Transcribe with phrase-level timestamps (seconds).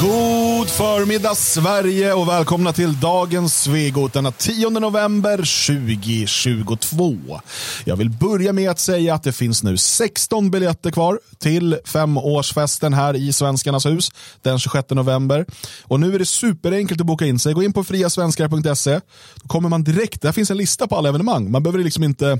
[0.00, 7.40] God förmiddag Sverige och välkomna till dagens Svegot denna 10 november 2022.
[7.84, 12.94] Jag vill börja med att säga att det finns nu 16 biljetter kvar till femårsfesten
[12.94, 14.10] här i Svenskarnas hus
[14.42, 15.46] den 26 november.
[15.82, 17.54] Och nu är det superenkelt att boka in sig.
[17.54, 19.00] Gå in på friasvenskar.se.
[19.34, 21.50] Då kommer man direkt, där finns en lista på alla evenemang.
[21.50, 22.38] Man behöver liksom inte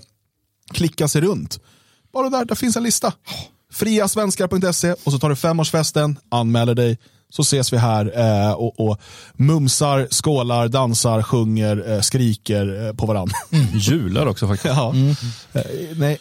[0.72, 1.60] klicka sig runt.
[2.12, 3.12] Bara där, där finns en lista.
[3.72, 6.98] Friasvenskar.se och så tar du femårsfesten, anmäler dig
[7.36, 9.00] så ses vi här eh, och, och
[9.34, 13.36] mumsar, skålar, dansar, sjunger, eh, skriker eh, på varandra.
[13.52, 13.66] Mm.
[13.78, 14.74] Jular också faktiskt.
[14.76, 14.90] ja.
[14.90, 15.10] Mm.
[15.52, 15.62] Eh,
[15.96, 16.18] nej.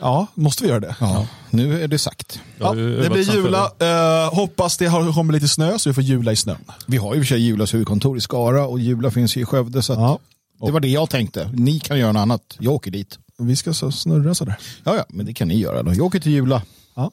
[0.00, 0.96] ja, måste vi göra det?
[1.00, 2.40] Ja, nu är det sagt.
[2.58, 3.70] Ja, det blir jula.
[3.78, 6.64] Eh, hoppas det har kommer lite snö så vi får jula i snön.
[6.86, 9.82] Vi har ju för sig Julas huvudkontor i Skara och Jula finns ju i Skövde.
[9.82, 10.18] Så ja.
[10.66, 11.50] Det var det jag tänkte.
[11.54, 12.56] Ni kan göra något annat.
[12.58, 13.18] Jag åker dit.
[13.38, 14.56] Vi ska så snurra sådär.
[14.84, 15.94] Ja, ja, men det kan ni göra då.
[15.94, 16.62] Jag åker till Jula.
[16.98, 17.10] Ja.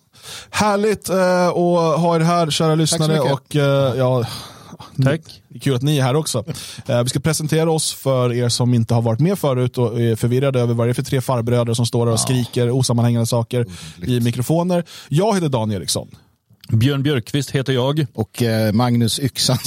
[0.50, 3.20] Härligt eh, att ha er här kära lyssnare.
[3.20, 4.26] Och, eh, ja,
[5.04, 5.22] Tack.
[5.48, 6.44] Det är kul att ni är här också.
[6.88, 10.16] Eh, vi ska presentera oss för er som inte har varit med förut och är
[10.16, 12.18] förvirrade över vad det är för tre farbröder som står och ja.
[12.18, 13.66] skriker osammanhängande saker
[14.06, 14.84] i mikrofoner.
[15.10, 16.08] Jag heter Dan Eriksson.
[16.70, 18.06] Björn Björkqvist heter jag.
[18.14, 19.58] Och eh, Magnus Yxan.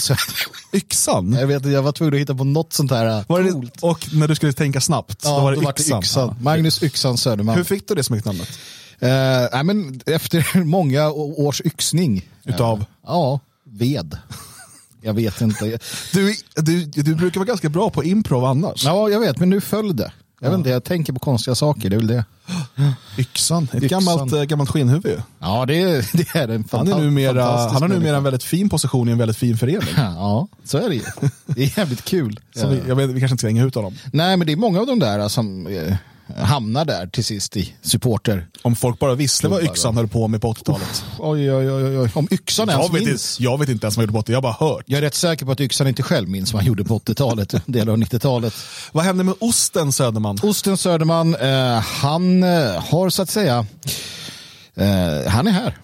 [0.73, 1.33] Yxan?
[1.33, 4.09] Jag, vet, jag var tvungen att hitta på något sånt här eh, var det, Och
[4.13, 5.91] när du skulle tänka snabbt, ja, då var det då Yxan.
[5.95, 6.37] Var det yxan.
[6.41, 7.57] Magnus Yxan Söderman.
[7.57, 8.49] Hur fick du det smeknamnet?
[9.03, 12.29] Uh, men efter många års yxning.
[12.45, 12.79] Utav?
[12.79, 14.19] Uh, ja, ved.
[15.03, 15.79] Jag vet inte.
[16.13, 18.85] Du, du, du brukar vara ganska bra på improv annars.
[18.85, 20.13] Ja, jag vet, men nu föll det.
[20.41, 20.51] Jag ja.
[20.51, 22.25] vet inte, jag tänker på konstiga saker, det är väl det.
[23.19, 24.05] Yxan, ett Yxan.
[24.05, 27.89] Gammalt, äh, gammalt skinnhuvud Ja, det är, det är en han, är numera, han har
[27.89, 29.89] numera en väldigt fin position i en väldigt fin förening.
[29.97, 31.03] Ja, så är det ju.
[31.47, 32.41] Det är jävligt kul.
[32.55, 33.95] Så vi, jag vet, vi kanske inte ska hänga ut honom.
[34.13, 35.97] Nej, men det är många av de där som eh,
[36.37, 38.47] hamnar där till sist i supporter.
[38.63, 41.05] Om folk bara visste vad yxan höll på med på 80-talet.
[41.19, 42.11] Oj, oj, oj, oj.
[42.15, 43.39] Om yxan ens vet minns.
[43.39, 44.85] Inte, jag vet inte ens vad han gjorde på 80 jag har bara hört.
[44.87, 47.55] Jag är rätt säker på att yxan inte själv minns vad han gjorde på 80-talet,
[47.67, 48.55] delar av 90-talet.
[48.93, 50.39] Vad hände med Osten Söderman?
[50.43, 53.67] Osten Söderman, eh, han eh, har så att säga,
[54.75, 55.79] eh, han är här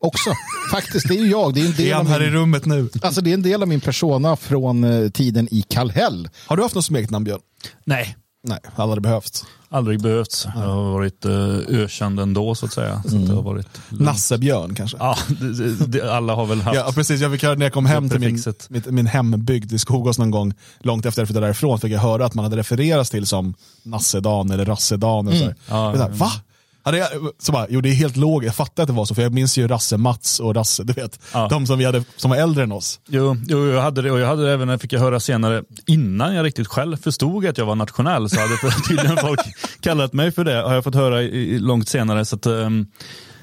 [0.00, 0.30] också.
[0.70, 1.54] Faktiskt, det är ju jag.
[1.54, 2.88] Det är, en del är han här min, i rummet nu?
[3.02, 6.28] Alltså, det är en del av min persona från uh, tiden i Kallhäll.
[6.46, 7.40] Har du haft något smeknamn, Björn?
[7.84, 8.16] Nej.
[8.42, 9.44] Nej, aldrig behövts.
[9.68, 10.46] Aldrig behövts.
[10.54, 13.02] Jag har varit uh, ökänd ändå så att säga.
[13.02, 13.28] Så mm.
[13.28, 14.96] det har varit Nassebjörn kanske?
[15.00, 16.76] Ja, det, det, alla har väl haft.
[16.76, 17.20] Ja, precis.
[17.20, 20.30] Jag fick höra när jag kom hem till min, min, min hembygd i Skogås någon
[20.30, 23.54] gång, långt efter jag flyttade därifrån, fick jag höra att man hade refererats till som
[23.82, 25.28] Nassedan eller Rassedan.
[25.28, 25.54] Mm.
[25.68, 26.30] Ja, ja, Va?
[26.88, 29.14] Hade jag, så bara, jo det är helt logiskt, jag fattar att det var så,
[29.14, 31.48] för jag minns ju Rasse Mats och Rasse, du vet, ja.
[31.50, 33.00] de som, vi hade, som var äldre än oss.
[33.08, 36.34] Jo, jo jag hade det och jag hade det även, fick jag höra senare, innan
[36.34, 38.56] jag riktigt själv förstod att jag var nationell så hade
[38.88, 39.40] tydligen folk
[39.80, 42.24] kallat mig för det, har jag fått höra i, långt senare.
[42.24, 42.86] Så att, um,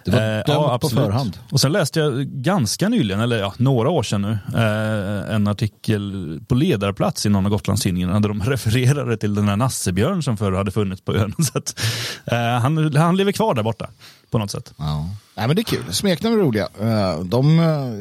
[0.06, 1.38] det var eh, ja, på förhand.
[1.52, 6.40] Och sen läste jag ganska nyligen, eller ja, några år sedan nu, eh, en artikel
[6.48, 10.52] på ledarplats i någon av Gotlandstidningarna där de refererade till den här Nassebjörn som förr
[10.52, 11.34] hade funnits på ön.
[11.40, 11.80] Så att,
[12.26, 13.90] eh, han, han lever kvar där borta
[14.32, 14.74] på något sätt.
[14.78, 15.10] Ja.
[15.36, 16.68] Nej, men det är kul, smeknamn är roliga.
[16.82, 17.58] Eh, de,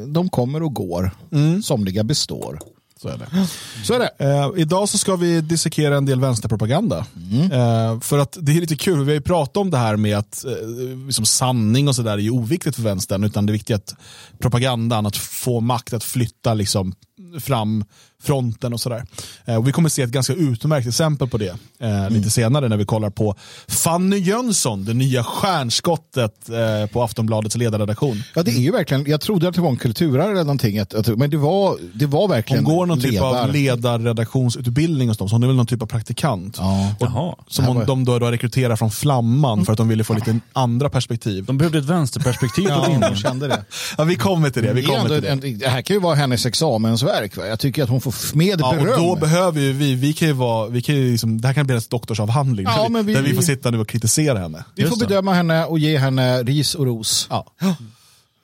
[0.09, 1.62] de kommer och går, mm.
[1.62, 2.59] somliga består.
[3.04, 3.48] Så är det.
[3.84, 4.10] Så är det.
[4.19, 7.06] Eh, idag så ska vi dissekera en del vänsterpropaganda.
[7.16, 7.53] Mm.
[7.53, 10.19] Eh, för att det är lite kul, vi har ju pratat om det här med
[10.19, 13.78] att eh, liksom sanning och sådär är ju oviktigt för vänstern, utan det viktiga är
[13.78, 13.94] att
[14.38, 16.94] propagandan, att få makt att flytta liksom
[17.41, 17.84] fram
[18.25, 19.05] fronten och sådär.
[19.45, 22.12] Eh, och vi kommer se ett ganska utmärkt exempel på det eh, mm.
[22.12, 23.35] lite senare när vi kollar på
[23.69, 28.23] Fanny Jönsson, det nya stjärnskottet eh, på Aftonbladets ledarredaktion.
[28.34, 30.95] Ja, det är ju verkligen, jag trodde att det var en kulturare eller någonting, att,
[30.95, 33.33] att, men det var, det var verkligen Hon går någon ledar.
[33.33, 36.57] typ av ledarredaktionsutbildning hos dem, så hon är väl någon typ av praktikant.
[36.59, 36.95] Ja.
[37.01, 40.39] Och, som hon, de då, då rekryterar från Flamman för att de ville få lite
[40.53, 41.45] andra perspektiv.
[41.45, 43.65] De behövde ett vänsterperspektiv på ja, de kände det.
[43.99, 44.73] Ja, vi kommer till det.
[44.73, 45.29] Vi kommer till det.
[45.29, 47.37] En, det här kan ju vara hennes examensverk.
[47.37, 47.47] Va?
[47.47, 48.89] Jag tycker att hon får med ja, beröm.
[48.89, 51.55] Och då behöver ju vi, vi kan ju vara, vi kan ju liksom, det här
[51.55, 54.65] kan bli en doktorsavhandling ja, där, vi, där vi får sitta nu och kritisera henne.
[54.75, 57.27] Vi får bedöma henne och ge henne ris och ros.
[57.31, 57.47] Ja.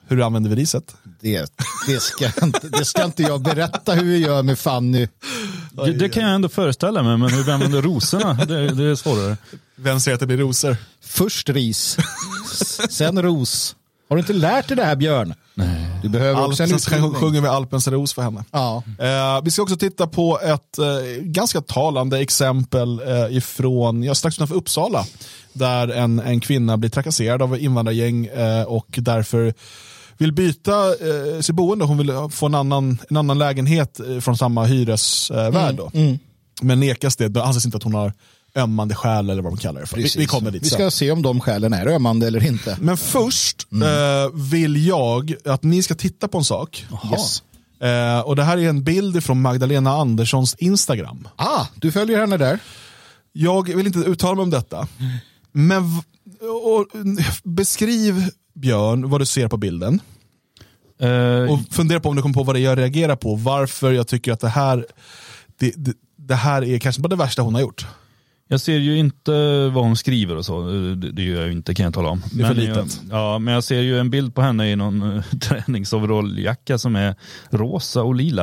[0.08, 0.94] Hur använder vi riset?
[1.20, 1.52] Det,
[1.86, 5.08] det, ska, inte, det ska inte jag berätta hur vi gör med Fanny.
[5.70, 8.94] Det, det kan jag ändå föreställa mig, men hur vi använder rosorna, det, det är
[8.94, 9.36] svårare.
[9.76, 10.76] Vem säger att det blir rosor?
[11.02, 11.96] Först ris,
[12.90, 13.76] sen ros.
[14.08, 15.34] Har du inte lärt dig det här Björn?
[15.54, 15.89] Nej.
[16.02, 17.14] Du behöver också en utbildning.
[17.14, 18.44] sjunger vi Alpens ros för henne.
[18.50, 18.82] Ja.
[18.98, 24.36] Eh, vi ska också titta på ett eh, ganska talande exempel eh, ifrån, ja, strax
[24.36, 25.04] utanför Uppsala.
[25.52, 29.54] Där en, en kvinna blir trakasserad av invandrargäng eh, och därför
[30.18, 31.84] vill byta eh, sitt boende.
[31.84, 35.80] Hon vill få en annan, en annan lägenhet eh, från samma hyresvärd.
[35.80, 36.06] Mm.
[36.06, 36.18] Mm.
[36.62, 38.12] Men nekas det, det anses inte att hon har
[38.56, 39.96] ömmande själ eller vad de kallar det för.
[39.96, 40.76] Vi, vi kommer dit Vi sen.
[40.78, 42.76] ska se om de skälen är ömmande eller inte.
[42.80, 43.88] Men först Mm.
[44.24, 46.86] eh, vill jag att ni ska titta på en sak.
[47.12, 47.42] Yes.
[47.80, 51.28] Eh, och Det här är en bild från Magdalena Anderssons Instagram.
[51.36, 52.58] Ah, du följer henne där.
[53.32, 54.88] Jag vill inte uttala mig om detta.
[55.52, 55.82] Men
[56.64, 56.86] och,
[57.44, 60.00] beskriv Björn vad du ser på bilden.
[61.00, 63.34] Eh, Och fundera på om du kommer på vad det är jag reagerar på.
[63.34, 64.86] Varför jag tycker att det här,
[65.58, 67.86] det, det, det här är kanske bara det värsta hon har gjort.
[68.52, 69.32] Jag ser ju inte
[69.68, 70.62] vad hon skriver och så.
[71.12, 72.22] Det, gör jag ju inte kan jag tala om.
[72.32, 73.00] Det är för Men litet.
[73.10, 76.96] Jag, ja, men jag ser ju en bild på henne i någon uh, träningsoveralljacka som
[76.96, 77.14] är
[77.50, 78.42] rosa och lila.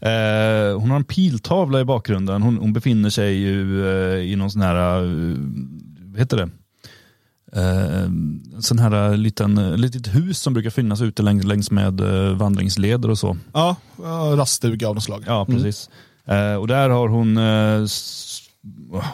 [0.00, 2.42] Eh, hon har en piltavla i bakgrunden.
[2.42, 5.36] Hon, hon befinner sig ju eh, i någon sån här, uh,
[6.00, 6.50] vad heter det?
[7.52, 8.08] Eh,
[8.60, 13.18] sån här liten, litet hus som brukar finnas ute längs, längs med eh, vandringsleder och
[13.18, 13.36] så.
[13.52, 13.76] Ja,
[14.36, 15.24] raststuga av något slag.
[15.26, 15.90] Ja, precis.
[16.28, 17.86] Eh, och där har hon, eh,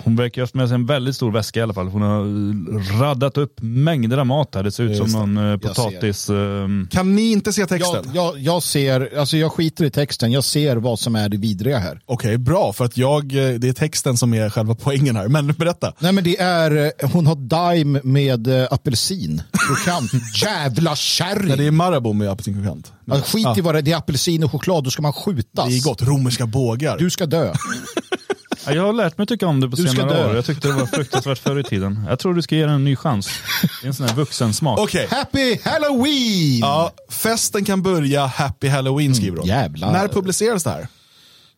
[0.04, 1.88] hon verkar ha haft med sig en väldigt stor väska i alla fall.
[1.88, 4.62] Hon har raddat upp mängder av mat här.
[4.62, 6.30] Det ser ut Just som någon eh, potatis.
[6.30, 8.10] Eh, Kan ni inte se Jag, texten?
[8.14, 11.78] jag, jag ser, alltså jag skiter i texten, jag ser vad som är det vidriga
[11.78, 12.00] här.
[12.06, 12.72] Okej, bra.
[12.72, 15.28] För att jag, eh, det är texten som är själva poängen här.
[15.28, 15.92] Men berätta.
[15.98, 19.42] Nej men det är, hon har Daim med apelsin.
[19.66, 20.10] Krokant.
[20.42, 21.48] Jävla kärring.
[21.48, 22.92] Nej, det är Marabou med apelsinkrokant.
[23.10, 25.68] Alltså, skit i vad det är, det är apelsin och choklad, då ska man skjutas.
[25.68, 26.02] Det är gott.
[26.02, 26.98] Romerska bågar.
[26.98, 27.52] Du ska dö.
[28.66, 30.34] ja, jag har lärt mig tycka om det på Du senare år.
[30.36, 32.04] Jag tyckte det var fruktansvärt förr i tiden.
[32.08, 33.28] Jag tror du ska ge den en ny chans.
[33.62, 34.78] Det är en sån här vuxensmak.
[34.78, 35.08] Okej.
[35.10, 36.58] Happy Halloween!
[36.60, 39.46] Ja, festen kan börja Happy Halloween skriver hon.
[39.48, 39.92] jävlar.
[39.92, 40.88] När publiceras det här?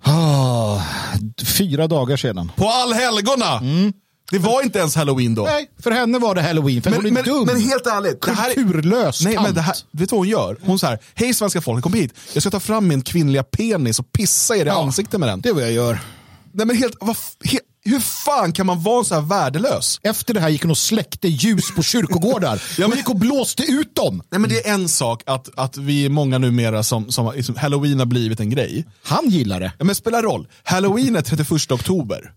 [0.02, 0.80] Ah,
[1.46, 2.52] fyra dagar sedan.
[2.56, 3.60] På allhelgona!
[4.30, 5.42] Det var inte ens halloween då.
[5.42, 7.44] Nej, för henne var det halloween, för Men, hon är men, dum.
[7.46, 8.22] men helt ärligt.
[8.22, 10.56] Det här är, Kulturlös nej, men det här, vet du vad hon gör?
[10.62, 12.14] Hon säger hej svenska folk, kom hit.
[12.32, 15.40] Jag ska ta fram min kvinnliga penis och pissa er i Ja, ansiktet med den.
[15.40, 15.98] Det är vad jag gör.
[16.56, 20.00] Nej, men helt, vad, f- he, hur fan kan man vara så här värdelös?
[20.02, 22.62] Efter det här gick hon och släckte ljus på kyrkogårdar.
[22.78, 24.22] Ja, Hon men- gick och blåste ut dem.
[24.30, 27.56] Nej, men det är en sak att, att vi är många numera som, som liksom,
[27.56, 28.86] halloween har blivit en grej.
[29.02, 29.72] Han gillar det.
[29.78, 30.48] Ja, men spelar roll.
[30.62, 32.32] Halloween är 31 oktober.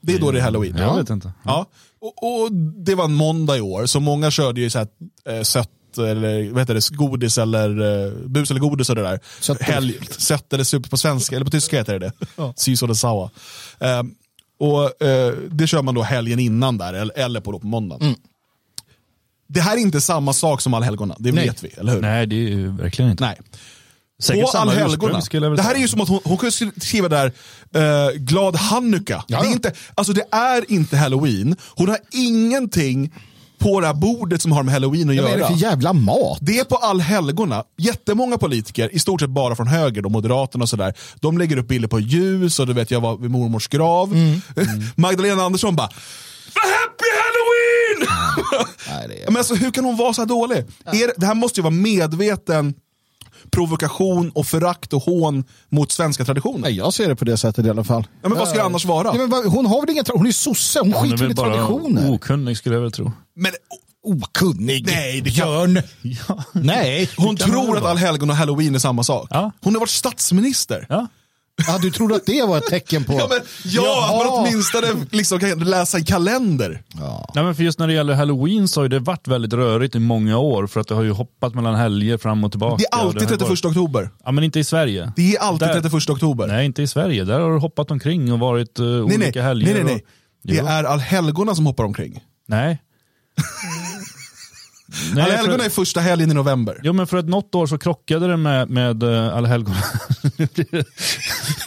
[0.00, 0.76] Det är då det är halloween.
[0.76, 1.32] Jag vet inte.
[1.44, 1.66] Ja.
[2.00, 2.52] Och, och
[2.84, 4.88] det var en måndag i år, så många körde ju så här,
[5.28, 9.20] eh, sött eller vad heter det, godis eller eh, bus eller godis och det där.
[9.40, 9.62] Sött.
[9.62, 9.94] Helg,
[10.50, 12.52] eller super på svenska, eller på tyska heter det det.
[12.56, 13.30] Sys och sawa.
[13.80, 14.02] Eh,
[14.58, 18.14] och eh, det kör man då helgen innan där, eller, eller på, då på måndagen.
[19.48, 21.46] Det här är inte samma sak som allhelgona, det Nej.
[21.46, 22.00] vet vi, eller hur?
[22.00, 23.24] Nej, det är ju verkligen inte.
[23.24, 23.38] Nej.
[24.22, 25.20] Säkert På allhelgona.
[25.56, 27.32] Det här är ju som att hon, hon kunde skriva där,
[27.74, 29.24] eh, glad hanukka.
[29.28, 29.52] Ja, Det, är ja.
[29.52, 31.56] inte, alltså det är inte halloween.
[31.76, 33.12] Hon har ingenting
[33.62, 35.48] på det här bordet som har med halloween att Vad är göra.
[35.48, 36.38] det för jävla mat?
[36.40, 37.64] Det är på allhelgona.
[37.78, 41.68] Jättemånga politiker, i stort sett bara från höger, då, Moderaterna och sådär, de lägger upp
[41.68, 44.12] bilder på ljus och du vet jag var vid mormors grav.
[44.12, 44.40] Mm.
[44.96, 45.88] Magdalena Andersson bara
[46.54, 48.08] Happy halloween!
[49.08, 49.26] Nej, är...
[49.30, 50.64] Men alltså, hur kan hon vara så här dålig?
[50.92, 52.74] Det- det här måste ju vara medveten
[53.52, 56.58] provokation och förakt och hån mot svenska traditioner.
[56.58, 58.06] Nej, jag ser det på det sättet i alla fall.
[58.22, 59.06] Ja, men vad ska det annars vara?
[59.08, 61.22] Ja, men vad- hon har väl ingen tra- Hon är sosse, hon Hon är skiter
[61.24, 62.10] väl i bara traditioner.
[62.12, 63.12] okunnig skulle jag väl tro.
[63.36, 63.52] Men
[64.04, 64.86] Okunnig.
[64.86, 65.82] Nej, det kan- Björn.
[66.28, 66.44] Ja.
[66.52, 67.10] Nej.
[67.16, 69.28] hon tror att allhelgon och halloween är samma sak.
[69.30, 69.50] Ja.
[69.60, 70.86] Hon har varit statsminister.
[70.88, 71.06] Ja.
[71.66, 73.12] Ja, du trodde att det var ett tecken på...
[73.12, 76.82] Ja, men, ja att man åtminstone liksom kan läsa en kalender.
[77.34, 79.98] Nej, men för just när det gäller halloween så har det varit väldigt rörigt i
[79.98, 82.76] många år för att det har ju hoppat mellan helger fram och tillbaka.
[82.76, 84.10] Det är alltid har 31 varit- oktober.
[84.24, 85.12] Ja, men inte i Sverige.
[85.16, 86.46] Det är alltid Där- 31 oktober.
[86.46, 87.24] Nej, inte i Sverige.
[87.24, 89.74] Där har det hoppat omkring och varit uh, nej, olika nej, nej, helger.
[89.74, 89.94] nej, nej.
[89.94, 90.00] Och...
[90.44, 90.66] Det Jo.
[90.66, 92.20] är allhelgona som hoppar omkring.
[92.48, 92.82] Nej.
[95.14, 95.64] nej Allhelgona för...
[95.64, 96.80] är första helgen i november.
[96.82, 99.76] Jo, men för att något år så krockade det med, med uh, allhelgona.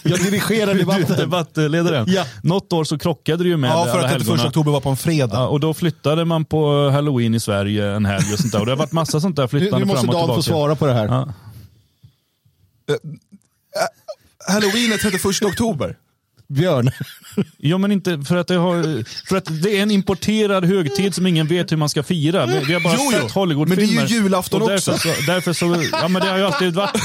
[0.04, 1.18] Jag dirigerar debatten.
[1.18, 2.06] debattledaren.
[2.10, 2.26] Ja.
[2.44, 4.48] Något år så krockade det ju med Ja, för att 31 allhelgona.
[4.48, 5.38] oktober var på en fredag.
[5.38, 8.60] Ja, och då flyttade man på halloween i Sverige en helg och sånt där.
[8.60, 10.38] Och det har varit massa sånt där Nu, flyttande nu måste fram och Dan tillbaka.
[10.38, 11.06] få svara på det här.
[11.06, 11.34] Ja.
[14.48, 15.98] Halloween är 31 oktober.
[16.48, 16.92] Björn.
[17.58, 21.28] Jo men inte för att, det har, för att det är en importerad högtid som
[21.28, 22.46] ingen vet hur man ska fira.
[22.46, 23.86] Vi vi har bara Jo, jo, sett Hollywoodfilmer.
[23.96, 25.14] men det är ju julafton Och därför också.
[25.14, 27.02] Så, därför så, ja men det har ju alltid varit,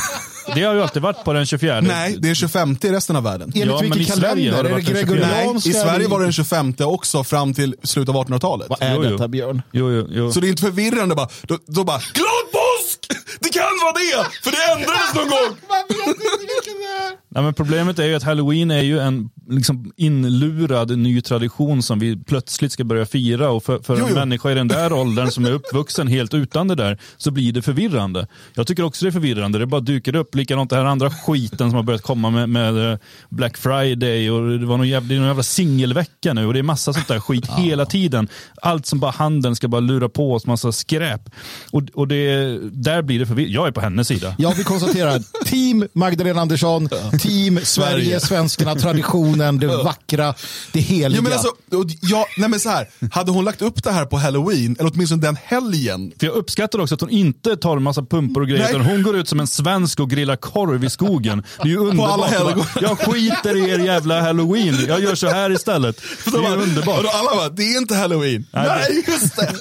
[0.55, 1.81] det har ju alltid varit på den 24.
[1.81, 3.53] Nej, det är 25 i resten av världen.
[3.55, 4.59] Enligt Ja, vilken i Sverige kalender?
[4.59, 5.21] Är det varit den 24.
[5.21, 5.71] Nej, gregorianska?
[5.71, 8.67] i Sverige var det den 25 också fram till slutet av 1800-talet.
[8.71, 9.11] Vad är Jo, jo.
[9.11, 9.63] detta Björn?
[9.73, 10.33] Jo, jo, jo.
[10.33, 11.29] Så det är inte förvirrande bara.
[11.43, 13.07] Då, då bara, glad påsk!
[13.41, 14.31] Det kan vara det!
[14.43, 15.57] För det ändrades någon gång!
[15.69, 17.11] Man vet inte vilken det är.
[17.33, 21.99] Nej, men problemet är ju att halloween är ju en liksom, inlurad ny tradition som
[21.99, 23.51] vi plötsligt ska börja fira.
[23.51, 24.15] Och för, för Jo, en jo.
[24.15, 27.63] människa i den där åldern som är uppvuxen helt utan det där så blir det
[27.63, 28.27] förvirrande.
[28.55, 29.59] Jag tycker också det är förvirrande.
[29.59, 32.93] Det bara dyker upp likadant det här andra skiten som har börjat komma med, med
[32.93, 36.63] eh, Black Friday och det var någon jävla, någon jävla singelvecka nu och det är
[36.63, 38.29] massa sånt där skit hela tiden.
[38.63, 41.31] Allt som bara handeln ska bara lura på oss massa skräp.
[41.71, 43.55] Och, och det, där blir det förvirrande.
[43.55, 44.35] Jag är på hennes sida.
[44.39, 45.23] Ja, vi konstaterar.
[45.45, 46.89] Team Magdalena Andersson,
[47.21, 50.35] team Sverige, svenskarna, traditionen, det vackra,
[50.73, 51.19] det heliga.
[51.19, 54.05] Ja, men alltså, och jag, nej men så här, hade hon lagt upp det här
[54.07, 57.83] på halloween, eller åtminstone den helgen, För jag uppskattar också att hon inte tar en
[57.83, 58.71] massa pumpor och grejer, Nej.
[58.71, 61.43] utan hon går ut som en svensk och grillar korv i skogen.
[61.57, 62.11] Det är ju underbart.
[62.11, 62.65] alla helgon.
[62.81, 66.01] Jag skiter i er jävla halloween, jag gör så här istället.
[66.25, 67.03] Det är Och underbart.
[67.03, 68.47] då alla bara, det är inte halloween.
[68.53, 69.53] Nej, Nej, just det.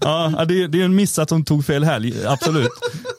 [0.00, 2.70] Ja, det, är, det är en miss att hon tog fel helg, absolut.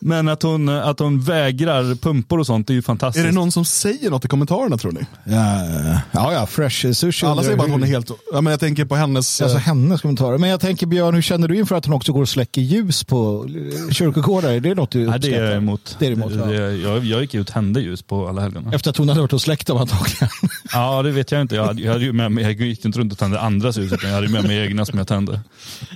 [0.02, 3.24] Men att hon, att hon vägrar pumpor och sånt, är ju fantastiskt.
[3.24, 5.00] Är det någon som säger något i kommentarerna tror ni?
[5.24, 5.66] Ja,
[6.12, 7.26] ja, ja, fresh sushi.
[7.26, 9.64] Alla säger bara att hon är helt, ja, men jag tänker på hennes, Alltså eh,
[9.64, 10.38] hennes kommentarer.
[10.38, 13.04] Men jag tänker Björn, hur känner du inför att hon också går och släcker ljus
[13.04, 13.46] på
[13.88, 14.50] eh, kyrkogårdar?
[14.52, 15.46] Är det något du Nej, det är uppskattar?
[15.46, 15.96] jag emot.
[16.00, 16.46] Det är emot, ja.
[16.46, 18.72] Det- jag, jag gick ut och tände ljus på alla helgerna.
[18.74, 20.30] Efter att hon hade varit och släckt dem antagligen.
[20.74, 21.56] Ja, det vet jag inte.
[21.56, 23.92] Jag, hade, jag, hade ju med mig, jag gick inte runt och tände andras ljus,
[23.94, 25.40] utan jag hade med mig egna som jag tände.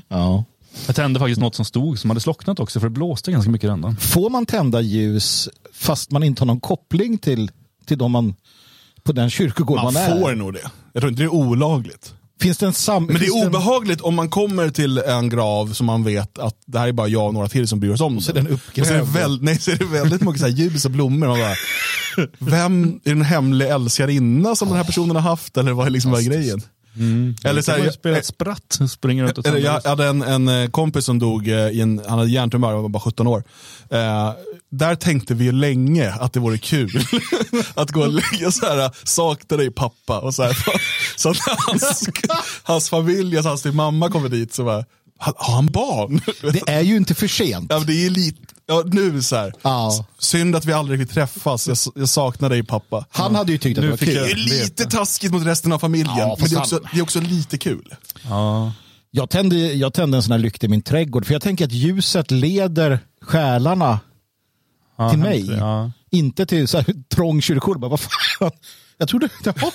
[0.10, 0.44] Ja.
[0.88, 3.66] Jag tände faktiskt något som stod, som hade slocknat också, för det blåste ganska mycket
[3.66, 3.96] i den.
[3.98, 7.52] Får man tända ljus fast man inte har någon koppling till,
[7.86, 8.36] till de man
[9.04, 10.20] på den kyrkogård man, man är?
[10.22, 10.72] får nog det.
[10.94, 12.14] Jag tror inte det är olagligt.
[12.42, 13.06] Finns det en sam...
[13.06, 16.56] Men det är en- obehagligt om man kommer till en grav som man vet att
[16.66, 18.22] det här är bara jag och några till som bryr oss om.
[18.22, 19.08] så är den Och så är det, uppgrävd.
[19.14, 21.28] väl, nej, så är det väldigt mycket så här ljus och blommor.
[21.28, 21.56] Man bara,
[22.40, 25.58] vem är en hemlig älskarinna som den här personen har haft?
[25.58, 26.60] Eller vad är liksom vad är
[26.94, 27.36] grejen?
[27.44, 30.48] Eller så här, här, spelat jag, spratt, springer runt och eller jag hade en, en
[30.48, 33.44] eh, kompis som dog, eh, i en, han hade hjärntumör, han var bara 17 år.
[33.90, 34.32] Eh,
[34.72, 37.06] där tänkte vi ju länge att det vore kul
[37.74, 40.20] att gå och lägga så här, sakna dig pappa.
[40.20, 40.58] Och så här,
[41.16, 42.10] så att hans,
[42.64, 44.86] hans familj, alltså hans mamma kommer dit så bara,
[45.18, 46.22] har har han barn?
[46.54, 47.66] Det är ju inte för sent.
[47.70, 48.42] Ja, det är lite,
[48.72, 49.54] ja, nu så här.
[49.62, 50.06] Ja.
[50.20, 53.06] Synd att vi aldrig fick träffas, jag, jag saknar dig pappa.
[53.10, 54.14] Han hade ju tyckt att det var kul.
[54.14, 57.04] Det är lite taskigt mot resten av familjen, Ja, men det är, också, det är
[57.04, 57.96] också lite kul.
[58.30, 58.74] Ja.
[59.12, 61.72] Jag tände, jag tände en sån här lykta i min trädgård för jag tänker att
[61.72, 64.00] ljuset leder själarna
[64.98, 65.52] Ja, till mig.
[65.52, 65.92] Ja.
[66.12, 66.86] Inte till så här
[67.16, 67.80] trång kyrkogård.
[67.80, 68.52] Bara, Vad fan?
[68.98, 69.72] Jag trodde, jaha.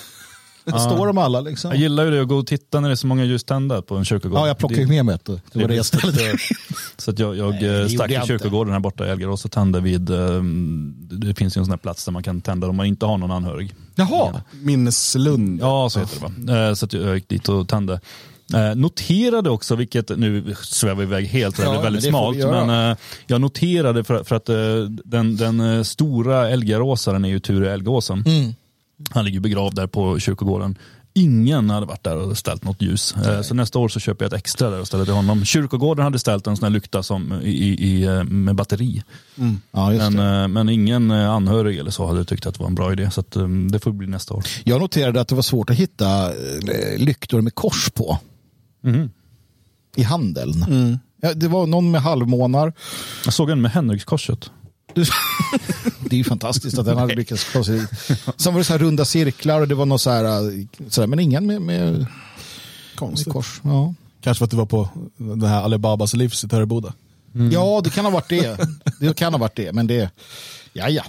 [0.71, 1.71] Där står de alla liksom.
[1.71, 3.81] Jag gillar ju det att gå och titta när det är så många ljus tända
[3.81, 4.39] på en kyrkogård.
[4.39, 5.25] Ja, jag plockade ju med mig ett.
[5.25, 6.19] Det Det var det jag ställde.
[6.97, 8.27] Så att jag, jag Nej, det stack jag i inte.
[8.27, 10.43] kyrkogården här borta i Elgarås och tände vid, eh,
[11.11, 13.17] det finns ju en sån här plats där man kan tända om man inte har
[13.17, 13.73] någon anhörig.
[13.95, 14.41] Jaha.
[14.51, 15.59] Minneslund.
[15.61, 16.67] Ja, så heter det va.
[16.69, 17.99] Eh, Så att jag gick dit och tände.
[18.53, 22.09] Eh, noterade också, vilket nu svävar vi iväg helt, det Ja, är men väldigt det
[22.09, 22.97] smalt, men eh,
[23.27, 24.55] jag noterade för, för att eh,
[25.05, 28.23] den, den eh, stora Elgaråsaren är ju Ture Elgåsen.
[28.27, 28.53] Mm.
[29.11, 30.77] Han ligger begravd där på kyrkogården.
[31.13, 33.15] Ingen hade varit där och ställt något ljus.
[33.15, 35.45] Eh, Så nästa år så köper jag ett extra där och ställer till honom.
[35.45, 37.49] Kyrkogården hade ställt en sån här lykta som, i,
[37.89, 39.03] i, eh, med batteri.
[39.71, 42.75] Ja, just Men, eh, men ingen anhörig eller så hade tyckt att det var en
[42.75, 43.11] bra idé.
[43.11, 43.35] Så att,
[43.71, 44.43] det får bli nästa år.
[44.63, 46.31] Jag noterade att det var svårt att hitta
[46.97, 48.19] lyktor med kors på
[48.83, 49.09] Mhm.
[49.95, 50.65] i handeln.
[51.21, 52.73] Ja, det var någon med halvmånar.
[53.25, 54.51] Jag såg en med Henrikskorset.
[54.97, 55.11] Du-
[56.09, 57.89] Det är ju fantastiskt att den hade lyckats ta sig dit.
[58.37, 61.01] Sen var det så här runda cirklar och det var något så här, eh, så
[61.01, 62.05] här men ingen med, med, med
[63.33, 63.61] kors.
[63.63, 63.93] Ja.
[64.21, 66.93] Kanske för att det var på den här Alibabas livs i Töreboda.
[67.51, 68.57] ja, det kan ha varit det.
[68.99, 70.09] Det kan ha varit det, men det,
[70.73, 71.03] ja ja.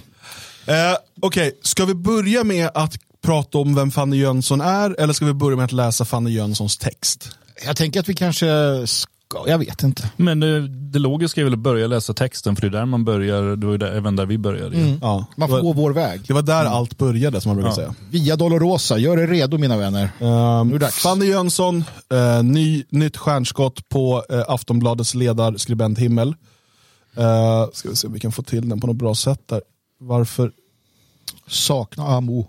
[0.65, 5.25] Eh, Okej, ska vi börja med att prata om vem Fanny Jönsson är eller ska
[5.25, 7.29] vi börja med att läsa Fanny Jönssons text?
[7.65, 8.47] Jag tänker att vi kanske
[8.87, 9.11] ska,
[9.47, 10.11] jag vet inte.
[10.17, 13.05] Men det, det logiska är väl att börja läsa texten för det är där man
[13.05, 14.77] börjar, det var ju där, även där vi började.
[14.77, 14.97] ju.
[15.01, 16.21] Ja, Man får gå vår väg.
[16.27, 17.75] det var där allt började som man brukar Ja.
[17.75, 17.95] säga.
[18.09, 20.03] Via Dolorosa, gör er redo mina vänner.
[20.19, 20.95] Um, Nu är det dags.
[21.03, 21.83] Fanny Jönsson,
[22.13, 26.27] eh, ny, nytt stjärnskott på eh, Aftonbladets ledarskribent Himmel.
[27.17, 29.61] Uh, ska vi se om vi kan få till den på något bra sätt där.
[29.99, 30.51] Varför?
[31.47, 32.47] Sakna Amo.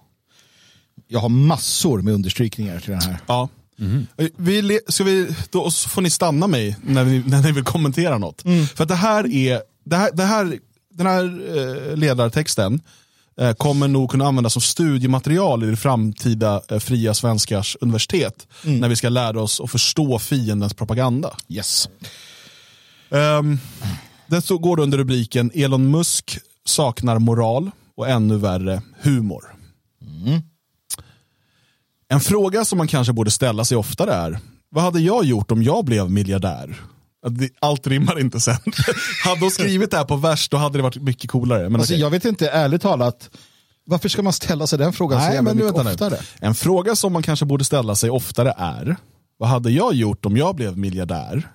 [1.08, 3.18] Jag har massor med understrykningar till den här.
[3.26, 3.48] Ja.
[4.16, 8.18] Eh, Vi, ska vi, då får ni stanna mig när, vi, när ni vill kommentera
[8.18, 8.42] något.
[8.74, 10.58] För att det här är, det här, det här,
[10.94, 11.24] den här
[11.56, 12.80] eh, ledartexten
[13.40, 18.46] eh, kommer nog kunna användas som studiematerial i det framtida fria svenskars universitet.
[18.62, 21.36] När vi ska lära oss att förstå fiendens propaganda.
[21.48, 21.88] Yes.
[23.08, 23.58] Um,
[24.42, 29.44] så går under rubriken Elon Musk saknar moral och ännu värre humor.
[32.12, 34.38] En fråga som man kanske borde ställa sig oftare är,
[34.70, 36.80] vad hade jag gjort om jag blev miljardär?
[37.60, 38.56] Allt rimmar inte sen.
[39.24, 41.62] hade de skrivit det här på vers då hade det varit mycket coolare.
[41.68, 42.00] Men Alltså, okej.
[42.00, 43.30] jag vet inte, ärligt talat,
[43.84, 46.14] Varför ska man ställa sig den frågan så Nej, jävla men nu mycket vänta nu.
[46.16, 46.20] oftare?
[46.40, 48.96] En fråga som man kanske borde ställa sig oftare är,
[49.38, 51.48] vad hade jag gjort om jag blev miljardär?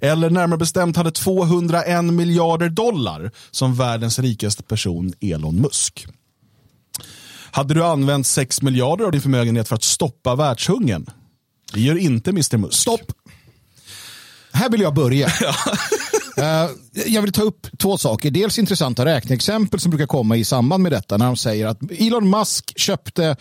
[0.00, 6.06] Eller närmare bestämt hade 201 miljarder dollar som världens rikaste person Elon Musk.
[7.54, 11.10] Hade du använt 6 miljarder av din förmögenhet för att stoppa världshungern?
[11.74, 12.74] Det gör inte Mr Musk.
[12.74, 13.12] Stopp!
[14.52, 15.28] Här vill jag börja.
[16.36, 16.70] Eh,
[17.06, 18.30] jag vill ta upp två saker.
[18.30, 22.30] Dels intressanta räkneexempel som brukar komma i samband med detta när de säger att Elon
[22.30, 23.36] Musk köpte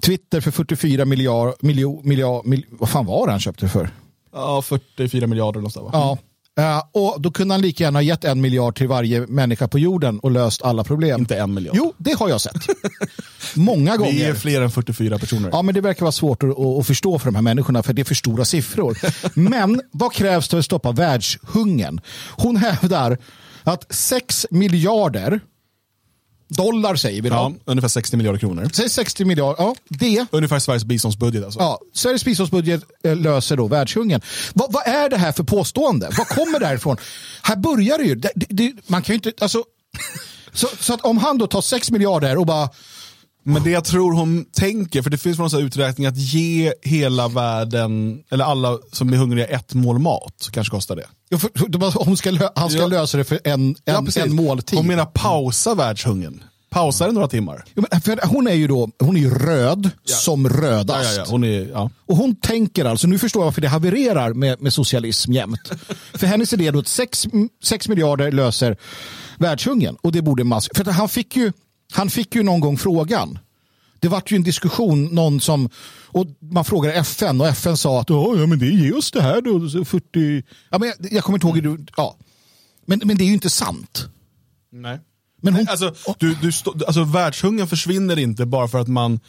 [0.00, 3.90] Twitter för 44 miljard, miljo, miljard, mil, vad fan var det han köpte det för?
[4.32, 5.90] Ja, 44 miljarder någonstans va?
[5.92, 6.18] Ja.
[6.58, 9.78] Eh, och då kunde han lika gärna ha gett en miljard till varje människa på
[9.78, 11.20] jorden och löst alla problem.
[11.20, 11.76] Inte en miljard.
[11.76, 12.56] Jo, det har jag sett.
[13.54, 14.12] Många gånger.
[14.18, 15.48] Vi är fler än 44 personer.
[15.52, 18.02] Ja, men det verkar vara svårt att, att förstå för de här människorna för det
[18.02, 18.98] är för stora siffror.
[19.38, 22.00] Men vad krävs det för att stoppa världshungern?
[22.30, 23.18] Hon hävdar
[23.62, 25.40] att 6 miljarder
[26.56, 27.34] dollar säger vi då.
[27.34, 28.70] Ja, ungefär 60 miljarder kronor.
[28.72, 29.62] Säg 60 miljarder.
[29.62, 30.26] Ja, det.
[30.30, 31.60] Ungefär Sveriges biståndsbudget alltså.
[31.60, 34.20] Ja, Sveriges biståndsbudget eh, löser då världshungern.
[34.54, 36.08] Vad, vad är det här för påstående?
[36.18, 36.96] Vad kommer det här ifrån?
[37.42, 38.14] Här börjar det ju.
[38.14, 39.64] Det, det, det, man kan ju inte, alltså,
[40.52, 42.68] så, så att om han då tar 6 miljarder och bara
[43.44, 48.22] Men det jag tror hon tänker, för det finns någon uträkning att ge hela världen,
[48.30, 51.06] eller alla som är hungriga ett mål mat, kanske kostar det.
[51.28, 52.86] Ja, för, hon ska lö, han ska Ja.
[52.86, 54.22] lösa det för en, en, precis.
[54.22, 54.78] en måltid.
[54.78, 56.42] Hon menar pausa världshungern.
[56.70, 57.64] Pausa det några timmar.
[57.74, 61.16] Men för hon är ju då hon är ju röd som Ja, rödast.
[61.16, 61.30] ja, ja.
[61.30, 61.90] Hon är, ja.
[62.06, 65.70] Och hon tänker alltså, nu förstår jag varför det havererar med, med socialism jämt.
[66.14, 66.88] för hennes idé är då att
[67.62, 68.76] 6 miljarder löser
[69.38, 69.96] världshungern.
[70.00, 71.52] Och det borde Musk, för han fick ju,
[71.92, 73.38] han fick ju någon gång frågan.
[74.00, 75.68] Det vart ju en diskussion, någon som,
[76.06, 79.22] och man frågade FN och FN sa att "Ja, ja, men det är just det
[79.22, 82.16] här då, så 40, ja, men jag, jag kommer inte ihåg hur du, ja.
[82.86, 84.08] Men, men det är ju inte sant.
[84.72, 84.98] Nej.
[85.42, 89.20] Men hon, Alltså, du, du stå, alltså, världshungern försvinner inte bara för att man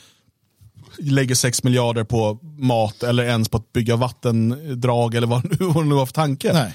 [0.98, 5.90] lägger 6 miljarder på mat eller ens på att bygga vattendrag eller vad nu- hon
[5.90, 6.54] nu har för tanke.
[6.54, 6.74] nej.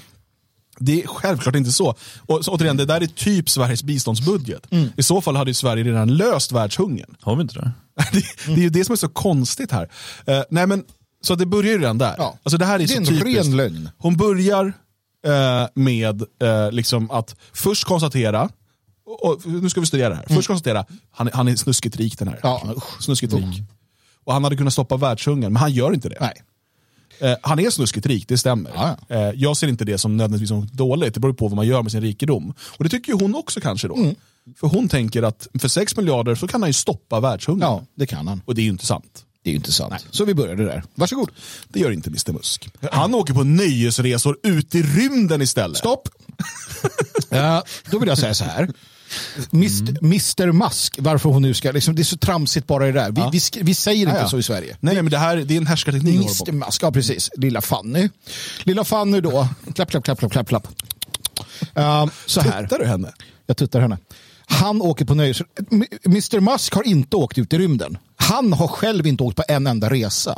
[0.79, 1.95] Det är självklart inte så.
[2.27, 4.71] Och så, återigen, det där är typ Sveriges biståndsbudget.
[4.71, 4.89] Mm.
[4.97, 7.15] I så fall hade ju Sverige redan löst världshungern.
[7.21, 7.71] Har vi inte det?
[8.11, 9.89] det, det är ju det som är så konstigt här.
[10.25, 10.83] Eh, nej men,
[11.21, 12.15] så det börjar ju redan där.
[12.17, 12.37] Ja.
[12.43, 13.45] Alltså det här är, Det är så en typiskt.
[13.47, 13.89] ren lögn.
[13.97, 14.73] Hon börjar
[15.27, 18.49] eh, med eh, liksom att först konstatera,
[19.23, 20.25] och, nu ska vi studera det här.
[20.35, 22.39] Först konstatera, han, är- han är snuskigt rik den här.
[22.43, 22.49] Mm.
[22.67, 23.03] Ja, usch.
[23.03, 23.61] Snuskigt rik.
[24.25, 26.17] Och han hade kunnat stoppa världshungern, men han gör inte det.
[26.21, 26.33] Nej.
[27.19, 28.71] Eh, han är snuskigt rik, det stämmer.
[28.75, 31.67] Ja, Eh, jag ser inte det som nödvändigtvis som dåligt, det beror på vad man
[31.67, 32.53] gör med sin rikedom.
[32.77, 33.95] Och det tycker ju hon också kanske då.
[33.95, 34.15] Mm.
[34.59, 37.61] För hon tänker att för 6 miljarder så kan han ju stoppa världshungern.
[37.61, 38.41] Ja, det kan han.
[38.45, 39.25] Och det är ju inte sant.
[39.43, 40.05] Det är ju inte sant.
[40.11, 40.83] Så vi började där.
[40.95, 41.29] Varsågod.
[41.67, 42.69] Det gör inte Mr Musk.
[42.91, 45.77] Han åker på nöjesresor ut i rymden istället.
[45.77, 46.09] Stopp.
[47.29, 48.69] Ja, då vill jag säga så här.
[49.53, 53.11] Mr, Mr Musk, varför hon nu ska, liksom, det är så tramsigt bara det där.
[53.11, 54.29] Vi, vi, sk- vi säger inte Ja, ja.
[54.29, 54.77] så i Sverige.
[54.79, 56.15] Nej, men det här det är en härskarteknik.
[56.15, 56.51] Mr.
[56.51, 57.29] Musk, ja precis.
[57.37, 58.09] Lilla Fanny.
[58.63, 60.67] Lilla Fanny då, klapp, klapp, klapp, klapp, klapp, klapp.
[61.77, 62.61] Uh, så här.
[62.63, 63.13] Tuttar du henne?
[63.45, 63.97] Jag tuttar henne.
[64.45, 65.41] Han åker på nöjes...
[66.05, 67.97] Mr Musk har inte åkt ut i rymden.
[68.15, 70.37] Han har själv inte åkt på en enda resa.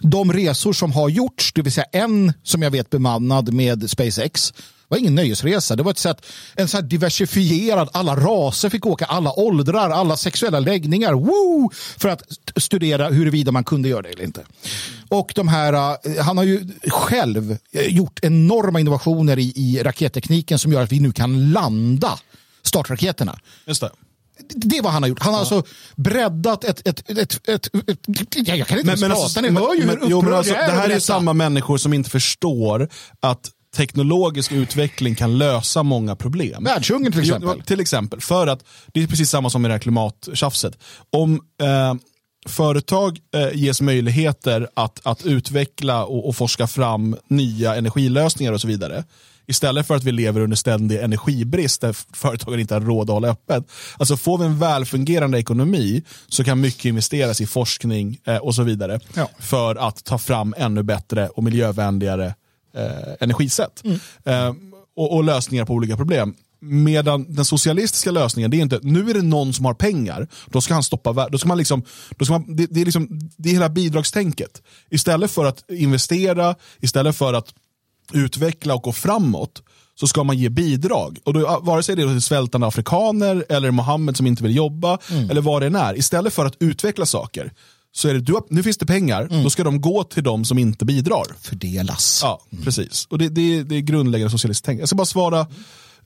[0.00, 4.52] De resor som har gjorts, det vill säga en som jag vet bemannad med SpaceX,
[4.90, 5.76] var ingen nöjesresa.
[5.76, 10.60] Det var ett sätt, en så diversifierad, alla raser fick åka, alla åldrar, alla sexuella
[10.60, 14.42] läggningar, woo, för att st- studera huruvida man kunde göra det eller inte.
[15.08, 20.58] Och de här, eh, han har ju själv eh, gjort enorma innovationer i, i rakettekniken
[20.58, 22.18] som gör att vi nu kan landa
[22.62, 23.38] startraketerna.
[23.66, 23.90] Just det.
[24.48, 25.22] Det är vad han har gjort.
[25.22, 25.62] Han har alltså
[25.96, 26.88] breddat ett...
[26.88, 27.68] ett, ett, ett,
[28.34, 29.00] ja, jag kan inte ens
[29.34, 31.00] prata, ni hör ju hur men- men upprörd alltså, jag är Det här är ju
[31.00, 32.88] samma människor som inte förstår
[33.20, 36.64] att teknologisk utveckling kan lösa många problem.
[36.64, 37.62] Världshungern till Jo, exempel.
[37.62, 38.20] till exempel.
[38.20, 40.78] För att det är precis samma som med det här klimattjafset.
[41.10, 41.94] Om eh,
[42.48, 48.66] företag eh, ges möjligheter att, att utveckla och, och forska fram nya energilösningar och så
[48.66, 49.04] vidare.
[49.46, 53.28] Istället för att vi lever under ständig energibrist där företagen inte har råd att hålla
[53.28, 53.64] öppet.
[53.98, 58.62] Alltså får vi en välfungerande ekonomi så kan mycket investeras i forskning eh, och så
[58.62, 59.00] vidare.
[59.14, 59.30] Ja.
[59.38, 62.34] För att ta fram ännu bättre och miljövänligare
[62.74, 63.82] eh, energisätt.
[64.24, 64.52] Eh,
[64.96, 66.34] och, och lösningar på olika problem.
[66.62, 70.60] Medan den socialistiska lösningen, det är inte nu är det någon som har pengar, då
[70.60, 73.08] ska han stoppa vär- då ska man liksom, då ska man, det, det, är liksom,
[73.36, 74.62] det är hela bidragstänket.
[74.90, 77.54] Istället för att investera, istället för att
[78.12, 79.62] utveckla och gå framåt,
[79.94, 81.18] så ska man ge bidrag.
[81.24, 84.98] Och då, vare sig det är till svältande afrikaner, eller Mohammed som inte vill jobba,
[85.30, 85.98] eller vad det än är.
[85.98, 87.52] Istället för att utveckla saker,
[87.92, 90.58] så är det, du, nu finns det pengar, då ska de gå till de som
[90.58, 91.26] inte bidrar.
[91.40, 92.20] Fördelas.
[92.22, 93.06] Ja, precis.
[93.10, 94.80] Och det, det, det är grundläggande socialistiskt tänk.
[94.80, 95.46] Jag ska bara svara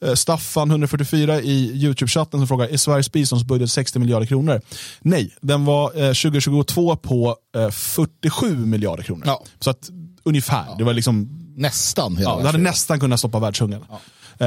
[0.01, 4.61] Eh, Staffan 144 i YouTube-chatten som frågar, är Sveriges biståndsbudget 60 miljarder kronor?
[5.01, 9.23] Nej, den var eh, 2022 på eh, 47 miljarder kronor.
[9.27, 9.45] Ja.
[9.61, 9.91] Så att
[10.23, 12.17] ungefär, det var liksom Nästan.
[12.17, 13.85] hela Ja, det hade nästan kunnat stoppa världshungern.
[13.91, 13.97] Eh,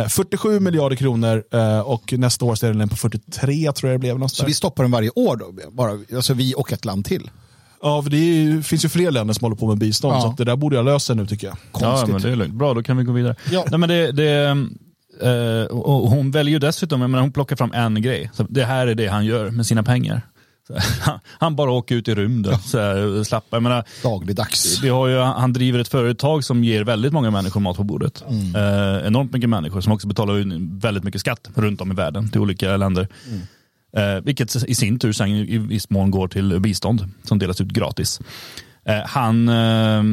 [0.10, 4.00] 47 miljarder kronor eh, och nästa år så är den på 43 tror jag det
[4.00, 4.12] blev.
[4.12, 5.72] Så Någonstans vi stoppar den varje år då?
[5.72, 7.30] Bara, alltså vi och ett land till.
[7.82, 10.22] Ja, för det ju- finns ju fler länder som håller på med bistånd Ja.
[10.22, 11.58] så att det där borde jag lösa nu tycker jag.
[11.80, 12.54] Ja, men det är lugnt.
[12.54, 13.36] Bra, då kan vi gå vidare.
[13.52, 13.66] Ja.
[13.72, 14.34] Nej, men det, det,
[15.22, 18.32] eh, och hon väljer ju dessutom, jag menar, hon plockar fram en grej.
[18.34, 20.22] Så det här är det han gör med sina pengar.
[21.40, 22.60] Han- bara åker ut i rymden.
[22.60, 23.58] Så här, slappar.
[23.58, 24.80] Jag menar, Dagligdags.
[24.84, 28.24] vi har ju, han driver ett företag som ger väldigt många människor mat på bordet.
[28.56, 32.42] Eh, enormt mycket människor som också betalar väldigt mycket skatt runt om i världen till
[32.42, 33.08] olika länder.
[33.98, 37.68] Eh, vilket i sin tur sen i viss mån går till bistånd som delas ut
[37.68, 38.20] gratis.
[38.86, 40.04] Eh, han eh,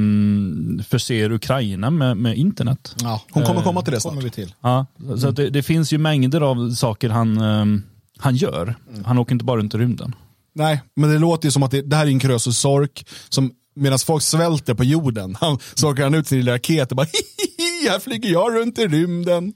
[0.85, 2.97] förser Ukraina med, med internet.
[3.03, 3.21] Ja.
[3.31, 4.11] Hon kommer komma till det snart.
[4.11, 4.55] kommer vi till.
[4.61, 4.87] Ja,
[5.19, 7.81] så att det, det finns ju mängder av saker han, eh,
[8.19, 8.75] han gör.
[9.05, 10.15] Han åker inte bara runt i rymden.
[10.55, 13.53] Nej, men det låter ju som att det, det här är en Krösus Sork som
[13.77, 17.07] medan folk svälter på jorden, han, så åker han ut sin lilla raket och bara
[17.13, 19.53] hihihi, här flyger jag runt i rymden.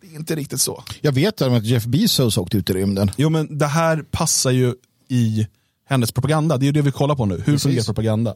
[0.00, 0.84] Det är inte riktigt så.
[1.00, 3.10] Jag vet att Jeff Bezos åkte ut i rymden.
[3.16, 4.74] Jo men det här passar ju
[5.08, 5.46] i
[5.88, 7.42] hennes propaganda, det är ju det vi kollar på nu.
[7.46, 8.34] Hur fungerar propaganda?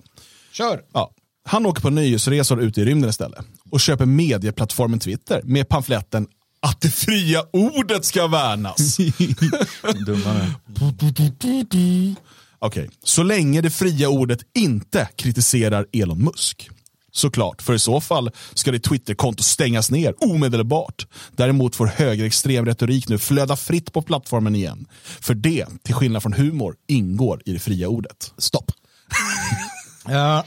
[0.53, 0.81] Kör!
[0.93, 1.11] Ja.
[1.45, 6.27] Han åker på nöjesresor ute i rymden istället och köper medieplattformen Twitter med pamfletten
[6.61, 8.99] att det fria ordet ska värnas.
[12.59, 16.71] Okej, så länge det fria ordet inte kritiserar Elon Musk.
[17.13, 21.07] Såklart, för i så fall ska det Twitterkonto stängas ner omedelbart.
[21.37, 24.87] Däremot får högerextrem retorik nu flöda fritt på plattformen igen.
[25.21, 28.33] För det, till skillnad från humor, ingår i det fria ordet.
[28.39, 28.73] Stopp.
[30.09, 30.45] Ja,